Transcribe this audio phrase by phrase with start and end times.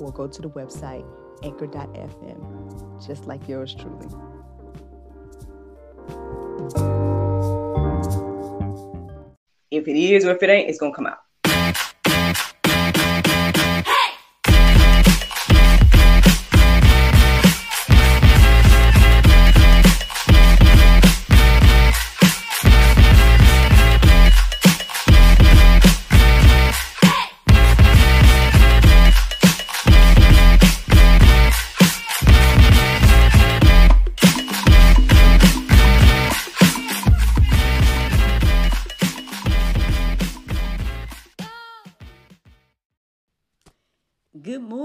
[0.00, 1.04] or go to the website
[1.42, 4.06] anchor.fm, just like yours truly.
[9.70, 11.18] If it is or if it ain't, it's gonna come out.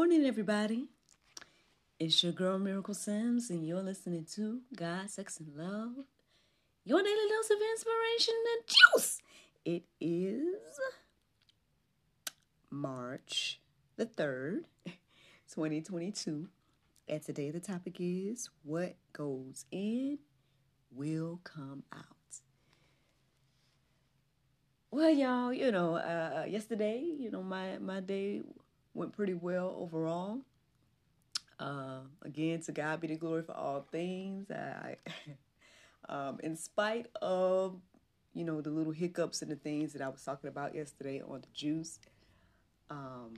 [0.07, 0.87] Morning, everybody.
[1.99, 6.05] It's your girl Miracle Sims, and you're listening to God, Sex, and Love,
[6.85, 9.19] your daily dose of inspiration and juice.
[9.65, 10.79] It is
[12.69, 13.59] March
[13.97, 14.61] the 3rd,
[15.53, 16.47] 2022.
[17.09, 20.19] And today the topic is what goes in
[20.89, 22.05] will come out.
[24.89, 28.43] Well, y'all, you know, uh, yesterday, you know, my, my day
[28.97, 30.39] went pretty well overall.
[31.59, 34.49] Uh, again, to God be the glory for all things.
[34.51, 34.95] I,
[36.09, 37.79] um, in spite of,
[38.33, 41.41] you know, the little hiccups and the things that I was talking about yesterday on
[41.41, 41.99] the juice,
[42.89, 43.33] um,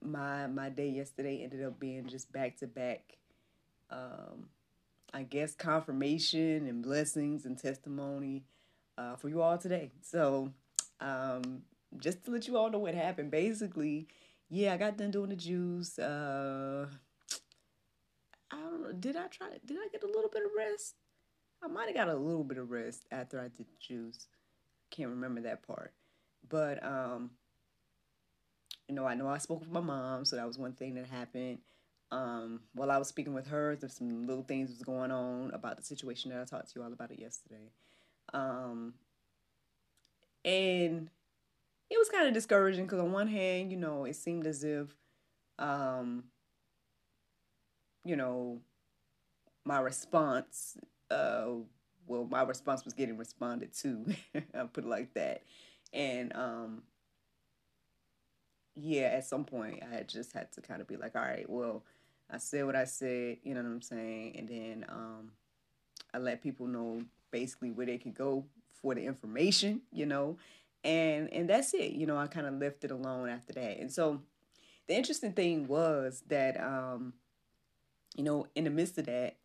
[0.00, 3.16] my my day yesterday ended up being just back to back.
[3.90, 4.48] Um,
[5.12, 8.44] I guess confirmation and blessings and testimony
[8.98, 9.90] uh, for you all today.
[10.02, 10.52] So,
[11.00, 11.62] um,
[11.96, 14.08] just to let you all know what happened, basically,
[14.50, 15.98] yeah, I got done doing the juice.
[15.98, 16.86] Uh,
[18.50, 18.92] I don't know.
[18.92, 19.48] Did I try?
[19.64, 20.94] Did I get a little bit of rest?
[21.62, 24.28] I might have got a little bit of rest after I did the juice.
[24.90, 25.92] Can't remember that part,
[26.48, 27.30] but um,
[28.88, 31.06] you know, I know I spoke with my mom, so that was one thing that
[31.06, 31.58] happened.
[32.10, 35.76] Um, while I was speaking with her, there's some little things was going on about
[35.76, 37.70] the situation that I talked to you all about it yesterday.
[38.32, 38.94] Um,
[40.44, 41.10] and
[41.90, 44.94] it was kind of discouraging because on one hand, you know, it seemed as if,
[45.58, 46.24] um,
[48.04, 48.60] you know,
[49.64, 50.76] my response,
[51.10, 51.46] uh,
[52.06, 54.06] well, my response was getting responded to.
[54.54, 55.42] I'll put it like that,
[55.92, 56.82] and um,
[58.74, 61.48] yeah, at some point, I had just had to kind of be like, all right,
[61.48, 61.84] well,
[62.30, 65.32] I said what I said, you know what I'm saying, and then um,
[66.12, 68.44] I let people know basically where they could go
[68.80, 70.36] for the information, you know,
[70.84, 73.78] and and that's it you know i kind of left it alone after that.
[73.78, 74.22] And so
[74.86, 77.14] the interesting thing was that um
[78.16, 79.36] you know in the midst of that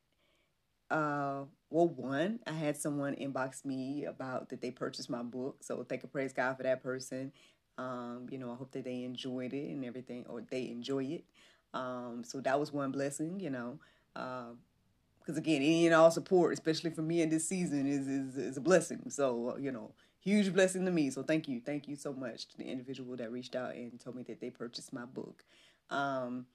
[0.92, 5.58] uh well one i had someone inbox me about that they purchased my book.
[5.62, 7.32] So thank you praise god for that person.
[7.78, 11.26] Um you know i hope that they enjoyed it and everything or they enjoy it.
[11.74, 13.80] Um so that was one blessing you know
[14.16, 14.52] uh
[15.20, 18.58] because again any and all support especially for me in this season is is, is
[18.58, 19.10] a blessing.
[19.10, 21.10] So you know huge blessing to me.
[21.10, 24.16] So thank you, thank you so much to the individual that reached out and told
[24.16, 25.44] me that they purchased my book.
[25.90, 26.46] Um,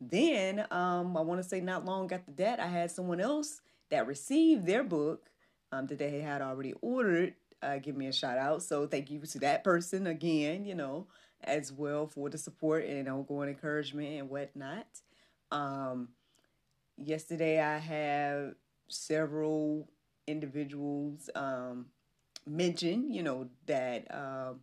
[0.00, 4.06] then um, I want to say not long after that, I had someone else that
[4.06, 5.30] received their book
[5.72, 7.34] um, that they had already ordered.
[7.62, 8.62] Uh, give me a shout out.
[8.62, 11.06] So thank you to that person again, you know,
[11.42, 14.86] as well for the support and ongoing encouragement and whatnot.
[15.50, 16.08] Um,
[16.98, 18.54] yesterday I have
[18.88, 19.88] several
[20.26, 21.86] individuals um,
[22.46, 24.54] mention, you know, that uh,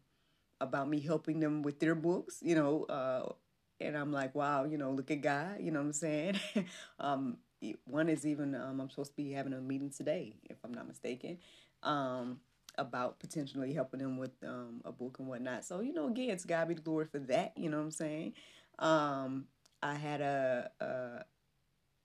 [0.60, 3.32] about me helping them with their books, you know, uh,
[3.80, 6.40] and I'm like, wow, you know, look at God, you know what I'm saying?
[7.00, 7.38] um,
[7.86, 10.88] one is even um, I'm supposed to be having a meeting today, if I'm not
[10.88, 11.40] mistaken,
[11.84, 12.40] um,
[12.78, 15.66] about potentially helping them with um, a book and whatnot.
[15.66, 17.54] So you know, again, it's God be the glory for that.
[17.58, 18.34] You know what I'm saying?
[18.80, 19.46] Um,
[19.84, 21.26] I had a, a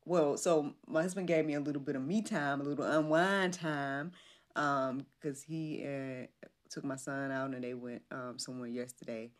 [0.05, 3.55] well, so my husband gave me a little bit of me time, a little unwind
[3.55, 4.12] time
[4.56, 6.26] because um, he uh,
[6.70, 9.31] took my son out and they went um, somewhere yesterday,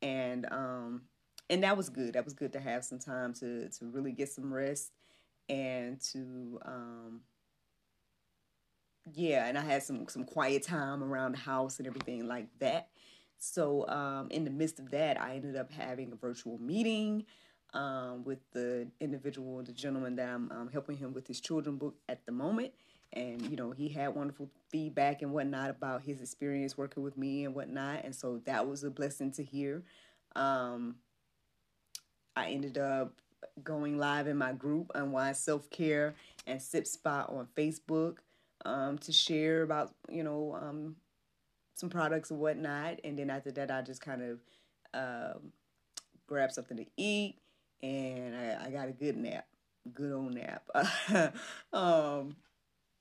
[0.00, 1.02] and um,
[1.50, 2.14] and that was good.
[2.14, 4.90] That was good to have some time to to really get some rest
[5.50, 7.20] and to um,
[9.12, 12.88] yeah, and I had some some quiet time around the house and everything like that.
[13.38, 17.26] So um, in the midst of that, I ended up having a virtual meeting
[17.74, 21.96] um, with the individual, the gentleman that I'm um, helping him with his children book
[22.08, 22.72] at the moment.
[23.14, 27.44] And, you know, he had wonderful feedback and whatnot about his experience working with me
[27.44, 28.04] and whatnot.
[28.04, 29.84] And so that was a blessing to hear.
[30.34, 30.96] Um,
[32.34, 33.14] I ended up
[33.62, 36.14] going live in my group, Unwind Self Care
[36.46, 38.16] and Sip Spot on Facebook
[38.64, 40.96] um, to share about, you know, um,
[41.74, 42.98] some products and whatnot.
[43.04, 44.38] And then after that, I just kind of
[44.92, 45.52] um,
[46.26, 47.36] grabbed something to eat
[47.84, 49.46] and I, I got a good nap,
[49.92, 50.64] good old nap.
[51.72, 52.34] um,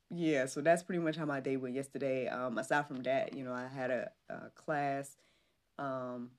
[0.10, 2.28] yeah, so that's pretty much how my day went yesterday.
[2.28, 5.18] Um, aside from that, you know, I had a, a class,
[5.80, 6.32] um,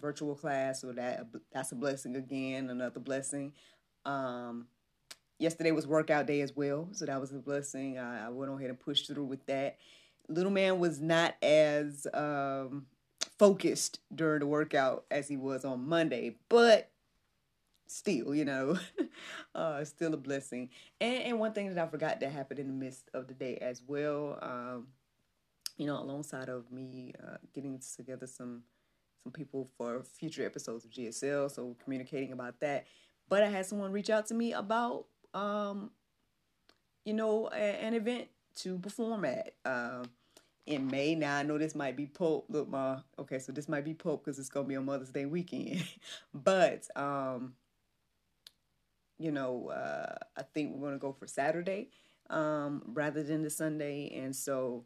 [0.00, 3.52] virtual class, so that that's a blessing again, another blessing.
[4.04, 4.66] Um,
[5.38, 7.98] yesterday was workout day as well, so that was a blessing.
[7.98, 9.78] I, I went on ahead and pushed through with that.
[10.28, 12.86] Little man was not as um,
[13.38, 16.91] focused during the workout as he was on Monday, but
[17.92, 18.78] still, you know,
[19.54, 20.70] uh, still a blessing.
[21.00, 23.56] And, and one thing that I forgot that happened in the midst of the day
[23.56, 24.88] as well, um,
[25.76, 28.62] you know, alongside of me uh, getting together some
[29.22, 32.86] some people for future episodes of GSL, so communicating about that.
[33.28, 35.92] But I had someone reach out to me about, um,
[37.04, 39.54] you know, a, an event to perform at.
[39.64, 40.10] Um,
[40.66, 41.14] in May.
[41.14, 42.46] Now I know this might be Pope.
[42.48, 43.00] Look, ma.
[43.18, 45.84] Okay, so this might be Pope because it's gonna be on Mother's Day weekend.
[46.34, 47.54] but um,
[49.22, 51.88] you know, uh, I think we're gonna go for Saturday
[52.30, 54.84] um, rather than the Sunday, and so.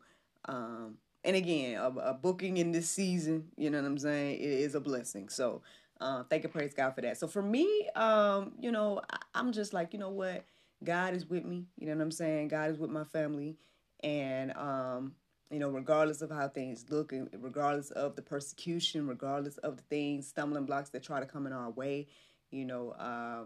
[0.48, 4.44] Um, and again, a, a, booking in this season, you know what I'm saying, it
[4.44, 5.28] is a blessing.
[5.28, 5.60] So,
[6.00, 7.18] uh, thank and praise God for that.
[7.18, 10.44] So for me, um, you know, I, I'm just like, you know what,
[10.84, 11.66] God is with me.
[11.78, 12.48] You know what I'm saying?
[12.48, 13.56] God is with my family,
[14.04, 15.14] and um,
[15.50, 20.26] you know, regardless of how things look, regardless of the persecution, regardless of the things,
[20.26, 22.08] stumbling blocks that try to come in our way,
[22.50, 23.44] you know, uh,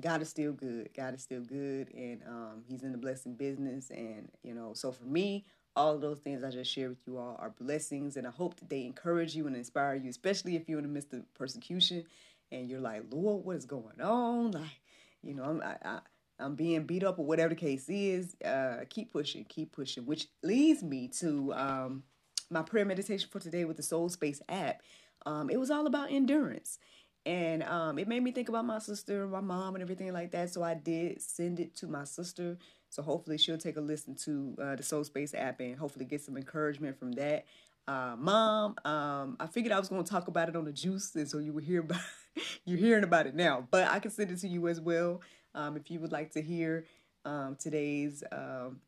[0.00, 0.90] God is still good.
[0.94, 3.90] God is still good, and um, He's in the blessing business.
[3.90, 5.44] And you know, so for me,
[5.74, 8.56] all of those things I just shared with you all are blessings, and I hope
[8.56, 12.04] that they encourage you and inspire you, especially if you're in the midst of persecution
[12.52, 14.52] and you're like, Lord, what is going on?
[14.52, 14.80] Like,
[15.22, 15.98] you know, I'm I, I,
[16.38, 18.36] I'm being beat up or whatever the case is.
[18.44, 22.02] Uh, keep pushing, keep pushing, which leads me to um,
[22.50, 24.82] my prayer meditation for today with the Soul Space app.
[25.24, 26.78] Um, it was all about endurance
[27.26, 30.48] and um, it made me think about my sister, my mom, and everything like that.
[30.50, 32.56] So I did send it to my sister.
[32.88, 36.22] So hopefully she'll take a listen to uh, the Soul Space app and hopefully get
[36.22, 37.44] some encouragement from that.
[37.88, 41.14] Uh, mom, um, I figured I was going to talk about it on the juice,
[41.16, 42.00] and so you will hear about
[42.64, 43.66] you're hearing about it now.
[43.72, 45.20] But I can send it to you as well
[45.54, 46.86] um, if you would like to hear
[47.24, 48.80] um, today's um,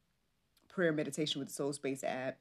[0.68, 2.38] prayer meditation with the Soul Space app.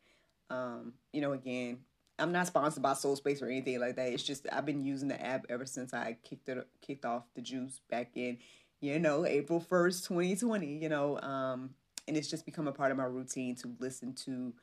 [0.51, 1.79] Um, you know, again,
[2.19, 4.11] I'm not sponsored by Soul Space or anything like that.
[4.11, 7.41] It's just I've been using the app ever since I kicked it kicked off the
[7.41, 8.39] juice back in,
[8.81, 10.65] you know, April first, 2020.
[10.65, 11.71] You know, um,
[12.07, 14.53] and it's just become a part of my routine to listen to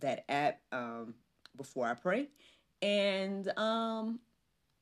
[0.00, 1.14] that app um,
[1.56, 2.28] before I pray,
[2.82, 4.18] and um,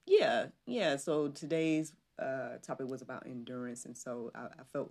[0.07, 0.97] yeah, yeah.
[0.97, 4.91] So today's uh, topic was about endurance, and so I, I felt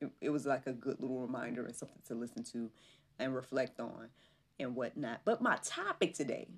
[0.00, 2.70] it, it was like a good little reminder and something to listen to
[3.18, 4.08] and reflect on
[4.58, 5.20] and whatnot.
[5.24, 6.48] But my topic today,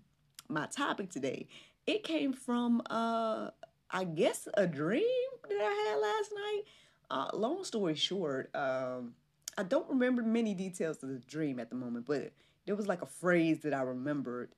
[0.49, 1.49] my topic today,
[1.87, 3.51] it came from uh
[3.91, 5.03] I guess a dream
[5.49, 6.63] that I had last night.
[7.11, 9.15] Uh, long story short, um,
[9.59, 12.33] I don't remember many details of the dream at the moment, but
[12.67, 14.51] there was like a phrase that I remembered,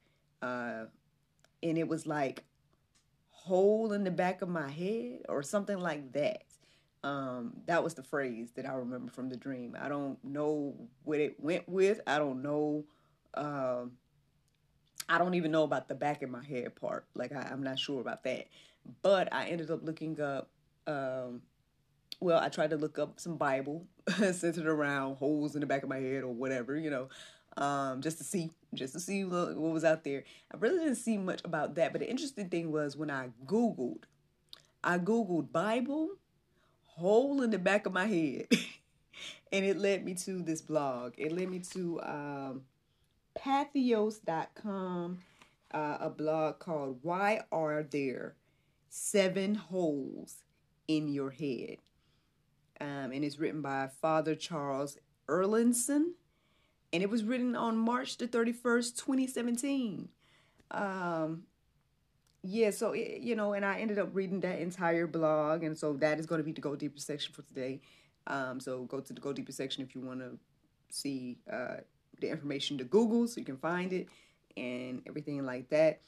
[0.42, 0.84] uh,
[1.62, 2.44] and it was like
[3.30, 6.44] hole in the back of my head or something like that.
[7.02, 9.76] Um, that was the phrase that I remember from the dream.
[9.80, 10.74] I don't know
[11.04, 12.00] what it went with.
[12.06, 12.84] I don't know
[13.34, 13.92] um,
[15.08, 17.06] I don't even know about the back of my head part.
[17.14, 18.48] Like I, am not sure about that.
[19.02, 20.48] But I ended up looking up.
[20.86, 21.42] Um,
[22.20, 23.86] well, I tried to look up some Bible
[24.32, 27.08] centered around holes in the back of my head or whatever, you know,
[27.56, 30.24] um, just to see, just to see what, what was out there.
[30.52, 31.92] I really didn't see much about that.
[31.92, 34.04] But the interesting thing was when I Googled,
[34.84, 36.10] I Googled Bible
[36.84, 38.46] hole in the back of my head.
[39.52, 41.14] and it led me to this blog.
[41.16, 42.62] It led me to um,
[43.34, 45.18] patheos.com,
[45.72, 48.36] uh, a blog called Why Are There
[48.88, 50.42] Seven Holes
[50.88, 51.78] in Your Head?
[52.80, 54.98] Um, and it's written by Father Charles
[55.28, 56.12] Erlandson.
[56.92, 60.08] And it was written on March the 31st, 2017.
[60.72, 61.44] Um,
[62.42, 65.62] yeah, so, it, you know, and I ended up reading that entire blog.
[65.62, 67.80] And so that is going to be the Go Deeper section for today.
[68.26, 70.38] Um, so go to the Go Deeper section if you want to
[70.90, 71.76] see uh,
[72.22, 74.08] the information to Google so you can find it
[74.56, 76.00] and everything like that.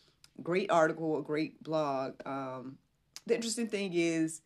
[0.43, 2.15] Great article, a great blog.
[2.27, 2.79] Um,
[3.27, 4.41] the interesting thing is,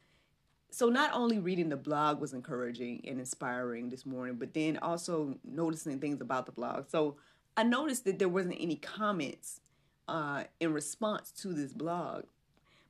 [0.70, 5.38] so not only reading the blog was encouraging and inspiring this morning, but then also
[5.44, 6.90] noticing things about the blog.
[6.90, 7.16] So
[7.56, 9.60] I noticed that there wasn't any comments
[10.08, 12.24] uh, in response to this blog.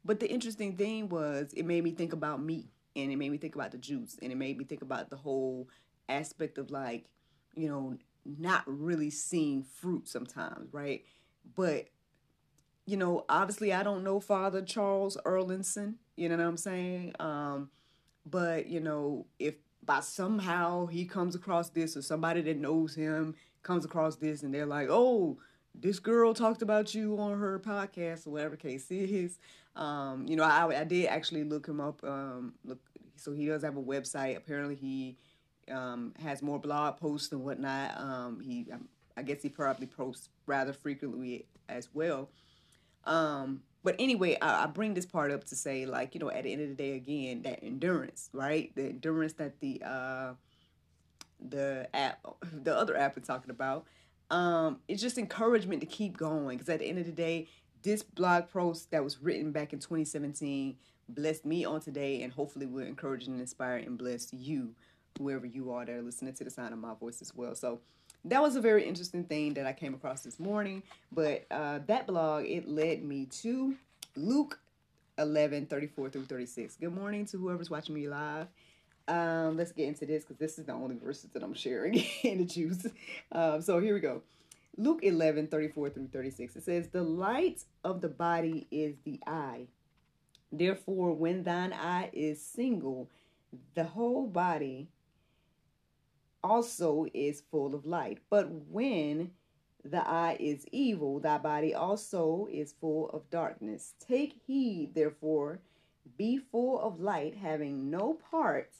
[0.04, 2.66] But the interesting thing was, it made me think about me,
[2.96, 5.16] and it made me think about the juice, and it made me think about the
[5.16, 5.68] whole
[6.08, 7.04] aspect of like,
[7.54, 7.96] you know,
[8.38, 11.04] not really seeing fruit sometimes, right?
[11.56, 11.86] But
[12.86, 17.14] you know, obviously I don't know Father Charles Erlandson, you know what I'm saying?
[17.20, 17.70] Um,
[18.24, 19.54] but you know, if
[19.84, 24.52] by somehow he comes across this or somebody that knows him comes across this and
[24.52, 25.38] they're like, oh,
[25.74, 29.38] this girl talked about you on her podcast or whatever case is.
[29.76, 32.02] Um, you know, I, I did actually look him up.
[32.02, 32.80] Um, look,
[33.16, 34.36] so he does have a website.
[34.36, 35.16] Apparently, he
[35.70, 37.98] um, has more blog posts and whatnot.
[37.98, 38.66] Um, he,
[39.16, 42.30] I guess, he probably posts rather frequently as well.
[43.04, 46.44] Um, but anyway, I, I, bring this part up to say, like, you know, at
[46.44, 48.74] the end of the day, again, that endurance, right?
[48.74, 50.32] The endurance that the uh,
[51.40, 53.86] the app, the other app we're talking about,
[54.30, 56.58] um, it's just encouragement to keep going.
[56.58, 57.48] Because at the end of the day,
[57.82, 60.76] this blog post that was written back in 2017
[61.08, 64.74] blessed me on today, and hopefully will encourage and inspire and bless you,
[65.18, 67.54] whoever you are that are listening to the sound of my voice as well.
[67.54, 67.80] So
[68.24, 70.82] that was a very interesting thing that I came across this morning.
[71.12, 73.74] But uh, that blog, it led me to
[74.16, 74.58] Luke
[75.18, 76.76] 11, 34 through 36.
[76.76, 78.46] Good morning to whoever's watching me live.
[79.08, 82.38] Um, let's get into this because this is the only verses that I'm sharing in
[82.38, 82.86] the juice.
[83.32, 84.22] Um, so here we go.
[84.76, 86.56] Luke 11, 34 through 36.
[86.56, 89.66] It says, The light of the body is the eye.
[90.52, 93.08] Therefore, when thine eye is single,
[93.74, 94.88] the whole body
[96.42, 98.18] also is full of light.
[98.30, 99.32] But when
[99.84, 103.94] the eye is evil, thy body also is full of darkness.
[104.00, 105.60] Take heed, therefore,
[106.16, 108.72] be full of light, having no part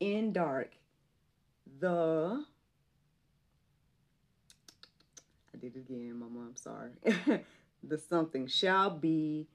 [0.00, 0.74] in dark.
[1.80, 2.44] The
[5.54, 6.46] I did it again, Mama.
[6.46, 7.44] I'm sorry.
[7.82, 9.48] the something shall be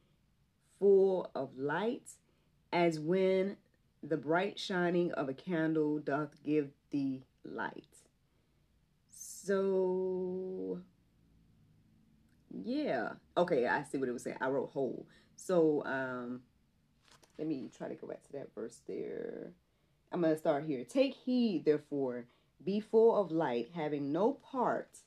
[0.80, 2.10] full of light,
[2.72, 3.58] as when
[4.04, 7.88] the bright shining of a candle doth give thee light.
[9.10, 10.82] So,
[12.52, 13.14] yeah.
[13.38, 14.38] Okay, I see what it was saying.
[14.42, 15.08] I wrote whole.
[15.36, 16.42] So, um,
[17.38, 19.54] let me try to go back to that verse there.
[20.12, 20.84] I'm going to start here.
[20.84, 22.26] Take heed, therefore,
[22.64, 25.00] be full of light, having no part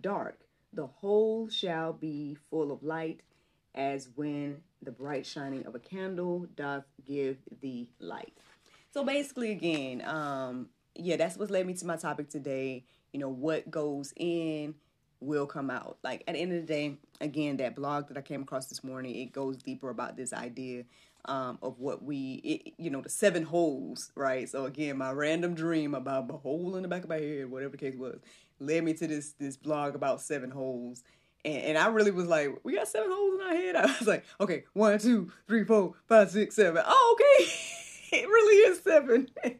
[0.00, 0.40] dark.
[0.72, 3.20] The whole shall be full of light,
[3.74, 8.32] as when the bright shining of a candle doth give the light.
[8.92, 12.84] So basically, again, um, yeah, that's what led me to my topic today.
[13.12, 14.74] You know, what goes in
[15.20, 15.98] will come out.
[16.04, 18.84] Like at the end of the day, again, that blog that I came across this
[18.84, 20.84] morning, it goes deeper about this idea
[21.24, 24.48] um, of what we, it, you know, the seven holes, right?
[24.48, 27.72] So again, my random dream about a hole in the back of my head, whatever
[27.72, 28.20] the case was,
[28.60, 31.02] led me to this this blog about seven holes.
[31.44, 33.76] And, and I really was like, we got seven holes in our head.
[33.76, 36.82] I was like, okay, one, two, three, four, five, six, seven.
[36.86, 37.50] Oh, okay.
[38.12, 39.28] it really is seven.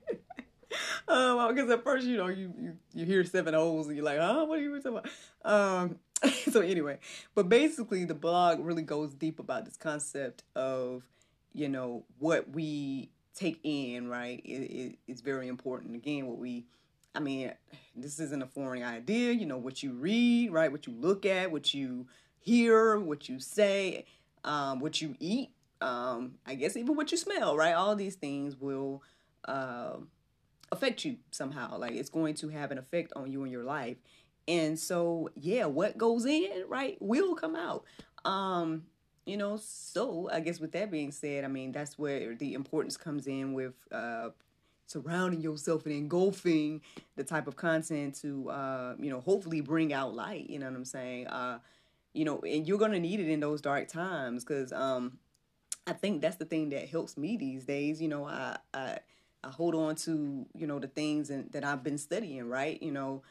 [1.09, 4.19] um, because at first, you know, you, you you hear seven holes and you're like,
[4.19, 5.11] huh, what are you talking about?
[5.45, 5.99] Um,
[6.51, 6.99] so anyway,
[7.35, 11.03] but basically, the blog really goes deep about this concept of,
[11.53, 14.41] you know, what we take in, right?
[14.45, 15.95] It, it, it's very important.
[15.95, 16.67] Again, what we,
[17.15, 17.53] I mean,
[17.95, 19.33] this isn't a foreign idea.
[19.33, 20.73] You know, what you read, right?
[20.73, 22.07] What you look at, what you
[22.41, 24.05] hear, what you say,
[24.45, 25.51] um, what you eat.
[25.81, 27.75] Um, I guess even what you smell, right?
[27.75, 29.03] All these things will.
[29.45, 29.97] Uh,
[30.73, 31.79] affect you somehow.
[31.79, 33.97] Like it's going to have an effect on you in your life.
[34.47, 37.85] And so, yeah, what goes in, right, will come out.
[38.27, 38.85] Um,
[39.25, 42.97] you know, so I guess with that being said, I mean, that's where the importance
[42.99, 44.31] comes in with uh
[44.87, 46.81] surrounding yourself and engulfing
[47.17, 50.77] the type of content to uh, you know, hopefully bring out light, you know what
[50.77, 51.27] I'm saying?
[51.27, 51.59] Uh,
[52.13, 55.19] you know, and you're gonna need it in those dark times because um
[55.87, 58.01] I think that's the thing that helps me these days.
[58.01, 58.99] You know, I I
[59.43, 62.81] I hold on to you know the things and, that I've been studying, right?
[62.83, 63.23] You know,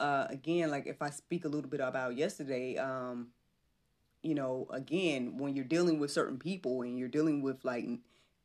[0.00, 3.28] uh, again, like if I speak a little bit about yesterday, um,
[4.22, 7.86] you know, again, when you're dealing with certain people and you're dealing with like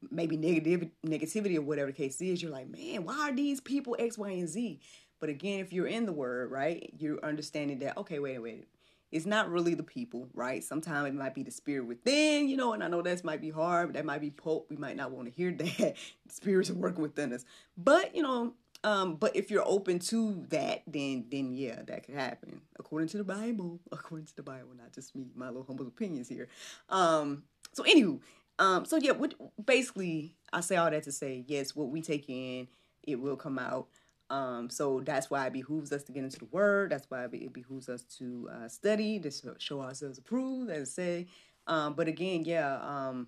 [0.10, 3.96] maybe negative negativity or whatever the case is, you're like, man, why are these people
[4.00, 4.80] X, Y, and Z?
[5.20, 8.68] But again, if you're in the word, right, you're understanding that okay, wait, wait,
[9.12, 10.64] it's not really the people, right?
[10.64, 13.50] Sometimes it might be the spirit within, you know, and I know that might be
[13.50, 14.68] hard, but that might be pope.
[14.70, 15.96] We might not want to hear that.
[16.30, 17.44] Spirits are working within us.
[17.76, 18.54] But, you know,
[18.84, 22.62] um, but if you're open to that, then then yeah, that could happen.
[22.80, 23.80] According to the Bible.
[23.92, 26.48] According to the Bible, not just me, my little humble opinions here.
[26.88, 28.22] Um, so anywho,
[28.60, 29.34] Um, so yeah, what,
[29.66, 32.68] basically, I say all that to say, yes, what we take in,
[33.04, 33.88] it will come out.
[34.30, 36.92] Um, so that's why it behooves us to get into the word.
[36.92, 41.28] That's why it behooves us to uh, study, to show ourselves approved, I say.
[41.66, 43.28] Um, but again, yeah, um,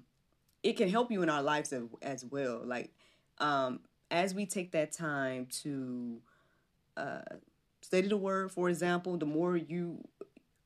[0.62, 2.62] it can help you in our lives as, as well.
[2.64, 2.92] Like,
[3.40, 3.80] um,
[4.12, 6.20] as we take that time to
[6.98, 7.22] uh,
[7.82, 10.04] study the word, for example, the more you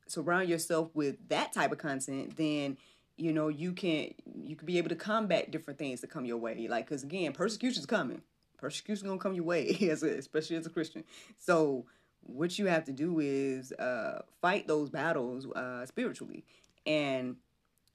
[0.08, 2.78] surround yourself with that type of content, then
[3.18, 6.38] you know you can you can be able to combat different things that come your
[6.38, 6.68] way.
[6.68, 8.22] Like, because again, persecution is coming
[8.58, 11.04] persecution gonna come your way, as a, especially as a Christian.
[11.38, 11.86] So
[12.22, 16.44] what you have to do is uh, fight those battles uh, spiritually,
[16.86, 17.36] and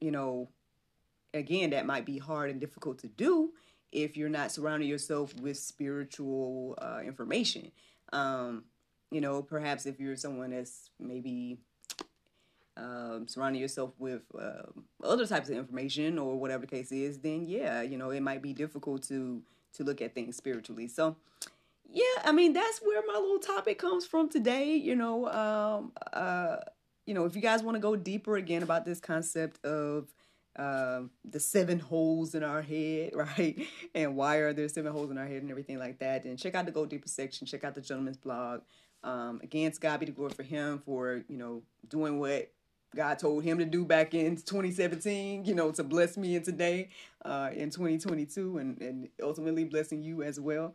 [0.00, 0.48] you know,
[1.34, 3.52] again, that might be hard and difficult to do
[3.92, 7.72] if you're not surrounding yourself with spiritual uh, information.
[8.12, 8.64] Um,
[9.10, 11.58] you know, perhaps if you're someone that's maybe
[12.80, 14.62] um, surrounding yourself with uh,
[15.04, 18.42] other types of information or whatever the case is, then yeah, you know, it might
[18.42, 20.88] be difficult to to look at things spiritually.
[20.88, 21.16] So,
[21.88, 24.74] yeah, I mean that's where my little topic comes from today.
[24.74, 26.56] You know, um, uh,
[27.06, 30.08] you know, if you guys want to go deeper again about this concept of
[30.56, 33.66] um, the seven holes in our head, right?
[33.94, 36.24] And why are there seven holes in our head and everything like that?
[36.24, 37.46] Then check out the Go Deeper section.
[37.46, 38.62] Check out the gentleman's blog.
[39.02, 42.52] Um, again, God be the glory for him for you know doing what
[42.94, 46.88] God told him to do back in 2017, you know, to bless me in today,
[47.24, 50.74] uh, in 2022, and, and ultimately blessing you as well.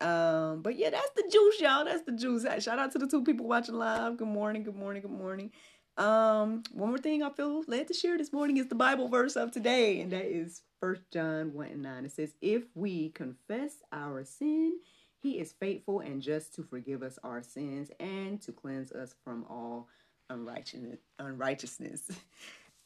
[0.00, 1.84] Um, but yeah, that's the juice, y'all.
[1.84, 2.44] That's the juice.
[2.62, 4.16] Shout out to the two people watching live.
[4.16, 5.52] Good morning, good morning, good morning.
[5.96, 9.36] Um, one more thing I feel led to share this morning is the Bible verse
[9.36, 12.04] of today, and that is First John 1 and 9.
[12.04, 14.80] It says, If we confess our sin,
[15.22, 19.46] he is faithful and just to forgive us our sins and to cleanse us from
[19.48, 19.88] all
[20.30, 20.98] unrighteousness.
[21.18, 22.10] unrighteousness.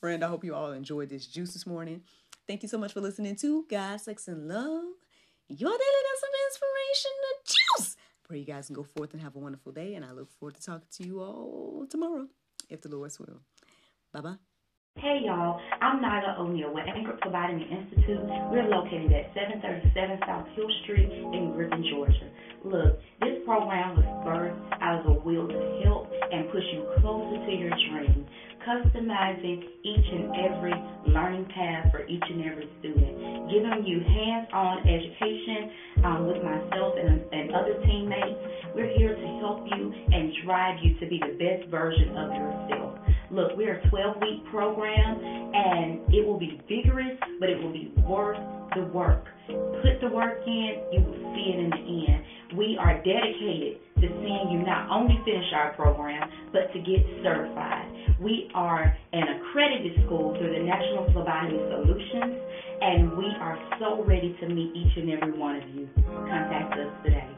[0.01, 2.03] Friend, I hope you all enjoyed this juice this morning.
[2.47, 4.85] Thank you so much for listening to God, Sex, and Love,
[5.49, 7.97] your daily dose of inspiration, the juice.
[8.25, 10.55] Pray you guys can go forth and have a wonderful day, and I look forward
[10.57, 12.27] to talking to you all tomorrow,
[12.69, 13.41] if the Lord's will.
[14.13, 14.37] Bye bye.
[14.97, 18.19] Hey y'all, I'm Nyla O'Neill with Anchor Providing Institute.
[18.51, 22.31] We're located at 737 South Hill Street in Griffin, Georgia.
[22.65, 27.39] Look, this program was birthed out of a will to help and push you closer
[27.47, 28.27] to your dream,
[28.67, 30.75] customizing each and every
[31.07, 35.71] learning path for each and every student, giving you hands-on education
[36.05, 38.43] um, with myself and, and other teammates.
[38.75, 42.99] We're here to help you and drive you to be the best version of yourself.
[43.31, 45.21] Look, we're a 12 week program
[45.55, 48.39] and it will be vigorous, but it will be worth
[48.75, 49.25] the work.
[49.47, 52.25] Put the work in, you will see it in the end.
[52.59, 57.87] We are dedicated to seeing you not only finish our program, but to get certified.
[58.21, 62.35] We are an accredited school through the National Phlebotomy Solutions,
[62.81, 65.89] and we are so ready to meet each and every one of you.
[66.05, 67.38] Contact us today.